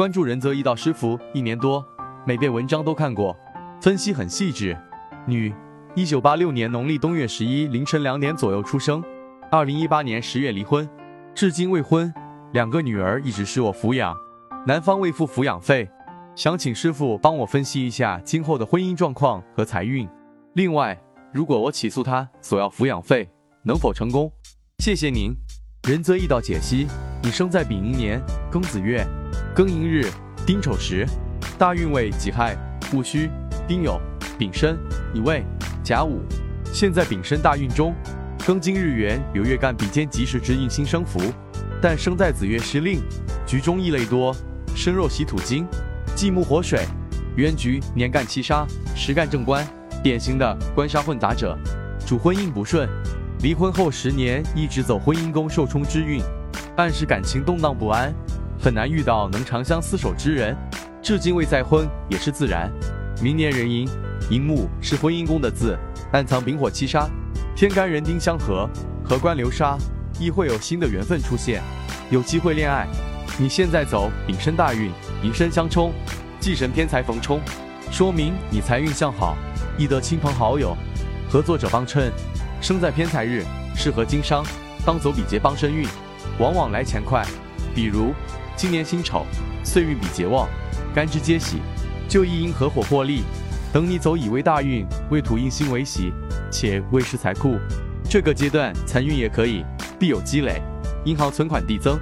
[0.00, 1.86] 关注仁泽易道师傅一年多，
[2.26, 3.36] 每篇文章都看过，
[3.82, 4.74] 分析很细致。
[5.26, 5.54] 女，
[5.94, 9.04] 一九八六年农历冬月十一凌晨两点左右出生，
[9.50, 10.88] 二零一八年十月离婚，
[11.34, 12.10] 至今未婚，
[12.54, 14.16] 两个女儿一直是我抚养，
[14.66, 15.86] 男方未付抚养费，
[16.34, 20.08] 想请师傅帮我分析一下今后的婚姻状况和财运。
[20.54, 20.98] 另外，
[21.30, 23.28] 如果我起诉他索要抚养费，
[23.64, 24.32] 能否成功？
[24.78, 25.34] 谢谢您。
[25.86, 26.86] 仁泽易道解析：
[27.22, 28.18] 你生在丙寅年
[28.50, 29.06] 庚子月。
[29.54, 30.06] 庚寅日，
[30.46, 31.04] 丁丑时，
[31.58, 32.56] 大运为己亥、
[32.92, 33.28] 戊戌、
[33.66, 34.00] 丁酉、
[34.38, 34.78] 丙申、
[35.12, 35.44] 乙未、
[35.82, 36.20] 甲午。
[36.72, 37.92] 现在丙申大运中，
[38.38, 41.20] 庚金日元有月干比肩吉时之印星生福，
[41.82, 43.02] 但生在子月失令，
[43.44, 44.34] 局中异类多，
[44.76, 45.66] 身弱喜土金，
[46.14, 46.86] 忌木火水，
[47.34, 48.64] 原局年干七杀，
[48.94, 49.66] 时干正官，
[50.00, 51.58] 典型的官杀混杂者，
[52.06, 52.88] 主婚姻不顺，
[53.42, 56.22] 离婚后十年一直走婚姻宫受冲之运，
[56.76, 58.14] 暗示感情动荡不安。
[58.60, 60.54] 很难遇到能长相厮守之人，
[61.00, 62.70] 至今未再婚也是自然。
[63.22, 63.88] 明年壬寅，
[64.28, 65.78] 寅木是婚姻宫的字，
[66.12, 67.08] 暗藏丙火七杀，
[67.56, 68.68] 天干人丁相合，
[69.02, 69.78] 合官流杀，
[70.18, 71.62] 亦会有新的缘分出现，
[72.10, 72.86] 有机会恋爱。
[73.38, 75.90] 你现在走丙申大运，寅申相冲，
[76.38, 77.40] 忌神偏财逢冲，
[77.90, 79.34] 说明你财运向好，
[79.78, 80.76] 易得亲朋好友、
[81.30, 82.12] 合作者帮衬。
[82.60, 83.42] 生在偏财日，
[83.74, 84.44] 适合经商，
[84.84, 85.88] 当走比劫帮身运，
[86.38, 87.24] 往往来钱快。
[87.74, 88.14] 比如。
[88.56, 89.24] 今年辛丑，
[89.64, 90.46] 岁运比劫旺，
[90.94, 91.62] 干支皆喜，
[92.06, 93.22] 就一因合伙获利。
[93.72, 96.12] 等你走乙未大运，未土印星为喜，
[96.50, 97.56] 且未食财库，
[98.04, 99.64] 这个阶段财运也可以，
[99.98, 100.60] 必有积累，
[101.06, 101.98] 银行存款递增。